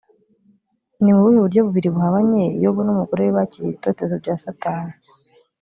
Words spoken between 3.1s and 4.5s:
we bakiriye ibitotezo bya